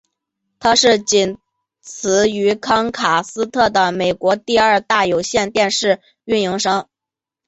[0.59, 1.37] 它是仅
[1.79, 6.89] 此于康卡斯特的美国第二大有线电视运营商。